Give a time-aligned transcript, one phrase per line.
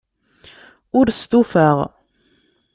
[0.97, 1.77] Ur stufaɣ.